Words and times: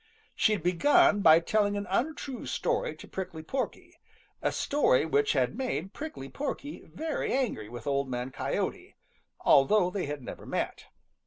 She 0.33 0.53
had 0.53 0.63
begun 0.63 1.21
by 1.21 1.39
telling 1.39 1.77
an 1.77 1.85
untrue 1.87 2.47
story 2.47 2.95
to 2.95 3.07
Prickly 3.07 3.43
Porky, 3.43 3.99
a 4.41 4.51
story 4.51 5.05
which 5.05 5.33
had 5.33 5.55
made 5.55 5.93
Prickly 5.93 6.27
Porky 6.27 6.81
very 6.91 7.31
angry 7.31 7.69
with 7.69 7.85
Old 7.85 8.09
Man 8.09 8.31
Coyote, 8.31 8.95
although 9.41 9.91
they 9.91 10.07
had 10.07 10.23
never 10.23 10.47
met. 10.47 10.85